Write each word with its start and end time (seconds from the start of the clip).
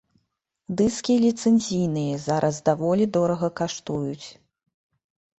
Дыскі 0.77 1.17
ліцэнзійныя 1.25 2.15
зараз 2.27 2.55
даволі 2.69 3.05
дорага 3.19 3.49
каштуюць. 3.61 4.25